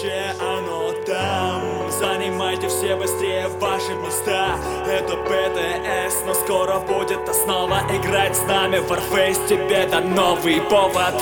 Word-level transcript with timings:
будущее, 0.00 0.34
оно 0.40 0.92
там. 1.06 1.90
Занимайте 1.90 2.68
все 2.68 2.96
быстрее 2.96 3.48
ваши 3.60 3.92
места. 3.94 4.56
Это 4.86 5.16
ПТС, 5.16 6.22
но 6.26 6.34
скоро 6.34 6.78
будет 6.80 7.28
основа 7.28 7.80
Играть 7.90 8.36
с 8.36 8.42
нами. 8.44 8.78
В 8.78 8.90
Warface, 8.90 9.48
тебе 9.48 9.76
это 9.76 10.00
новый 10.00 10.60
повод. 10.62 11.14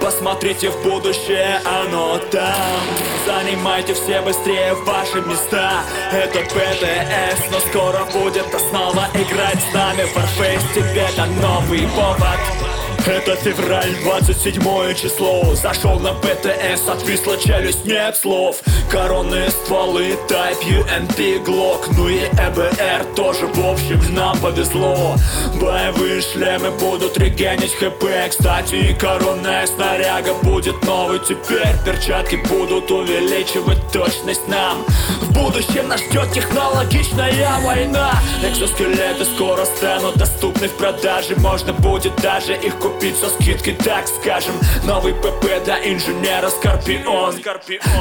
Посмотрите 0.00 0.70
в 0.70 0.82
будущее, 0.82 1.60
оно 1.64 2.18
там. 2.30 2.80
Занимайте 3.26 3.94
все 3.94 4.20
быстрее 4.20 4.74
ваши 4.74 5.20
места. 5.22 5.82
Это 6.12 6.40
ПТС, 6.40 7.50
но 7.50 7.60
скоро 7.60 8.04
будет 8.12 8.54
основа 8.54 9.06
Играть 9.14 9.60
с 9.60 9.74
нами. 9.74 10.02
В 10.02 10.16
Warface, 10.16 10.74
тебе 10.74 11.02
это 11.02 11.26
новый 11.40 11.86
повод 11.88 12.77
это 13.08 13.36
февраль, 13.36 13.94
27 14.02 14.62
число. 14.94 15.54
Зашел 15.54 15.98
на 15.98 16.12
БТС, 16.12 16.88
отвисла 16.88 17.38
челюсть, 17.38 17.84
нет 17.84 18.16
слов 18.16 18.62
Коронные 18.90 19.50
стволы, 19.50 20.18
Type 20.28 20.62
UMP, 20.62 21.44
Glock 21.44 21.88
Ну 21.94 22.08
и 22.08 22.24
ЭБР 22.24 23.04
тоже, 23.14 23.46
в 23.46 23.66
общем, 23.66 24.00
нам 24.14 24.38
повезло. 24.38 25.14
Боевые 25.60 26.22
шлемы 26.22 26.70
будут 26.70 27.18
регенить 27.18 27.74
ХП 27.74 28.06
Кстати, 28.30 28.76
и 28.76 28.94
коронная 28.94 29.66
снаряга 29.66 30.32
будет 30.42 30.82
новой. 30.86 31.18
Теперь 31.18 31.76
перчатки 31.84 32.36
будут 32.48 32.90
увеличивать 32.90 33.78
точность 33.92 34.48
нам. 34.48 34.82
В 35.20 35.32
будущем 35.32 35.88
нас 35.88 36.00
ждет 36.00 36.32
технологичная 36.32 37.60
война. 37.62 38.12
Экзоскелеты 38.42 39.26
скоро 39.26 39.66
станут 39.66 40.16
доступны 40.16 40.68
в 40.68 40.76
продаже. 40.76 41.34
Можно 41.36 41.74
будет 41.74 42.16
даже 42.22 42.54
их 42.54 42.76
купить 42.78 43.16
со 43.18 43.28
скидкой, 43.28 43.74
так 43.74 44.06
скажем. 44.08 44.54
Новый 44.84 45.12
ПП 45.12 45.62
для 45.64 45.78
инженера 45.92 46.48
Скорпион. 46.48 47.34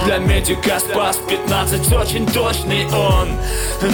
Для 0.06 0.18
медика 0.20 0.77
Спас 0.80 1.18
15 1.28 1.94
очень 1.94 2.26
точный 2.28 2.86
он. 2.88 3.30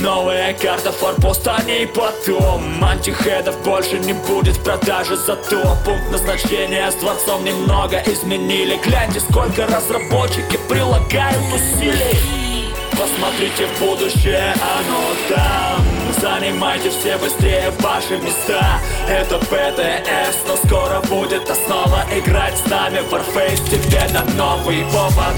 Новая 0.02 0.54
карта 0.54 0.92
форпоста, 0.92 1.56
о 1.56 1.64
ней 1.64 1.88
потом. 1.88 2.84
Антихедов 2.84 3.62
больше 3.64 4.00
не 4.00 4.14
будет 4.14 4.58
в 4.58 4.64
продаже 4.64 5.16
Зато 5.16 5.78
пункт 5.86 6.12
назначения 6.12 6.90
с 6.92 6.96
дворцом 6.96 7.44
немного 7.44 8.02
изменили. 8.06 8.78
Гляньте, 8.84 9.20
сколько 9.20 9.66
разработчики 9.68 10.58
прилагают 10.68 11.44
усилий. 11.54 12.44
Посмотрите 12.92 13.66
в 13.68 13.80
будущее, 13.80 14.54
оно 14.54 15.36
там. 15.36 15.94
Занимайте 16.22 16.90
все 16.90 17.18
быстрее 17.18 17.72
ваши 17.80 18.18
места. 18.18 18.80
Это 19.10 19.40
ПТС, 19.40 20.38
скоро 20.74 21.00
будет 21.02 21.48
основа 21.50 22.04
Играть 22.12 22.58
с 22.58 22.68
нами 22.68 23.00
в 23.00 23.14
Warface 23.14 23.64
Тебе 23.70 23.98
это 23.98 24.24
новый 24.36 24.84
повод? 24.86 25.36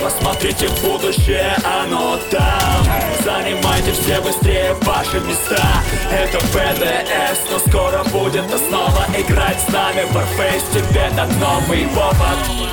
Посмотрите 0.00 0.68
в 0.68 0.84
будущее, 0.84 1.56
оно 1.64 2.18
там. 2.30 2.84
Занимайте 3.24 3.92
все 3.92 4.20
быстрее 4.20 4.74
ваши 4.82 5.20
места. 5.20 5.82
Это 6.12 6.38
ПТС, 6.38 7.40
но 7.50 7.58
скоро 7.58 8.04
будет 8.04 8.52
основа 8.52 9.04
Играть 9.16 9.58
с 9.60 9.72
нами 9.72 10.02
в 10.02 10.16
Warface 10.16 10.62
Тебе 10.72 11.00
это 11.00 11.26
новый 11.40 11.86
повод 11.88 12.67